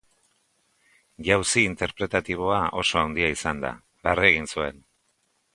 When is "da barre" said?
3.67-4.29